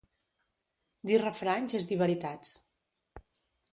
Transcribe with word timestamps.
Dir 1.09 1.19
refranys 1.23 1.77
és 1.81 1.85
dir 1.91 1.99
veritats. 2.03 2.55